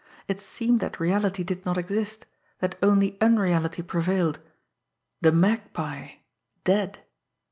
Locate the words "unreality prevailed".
3.21-4.39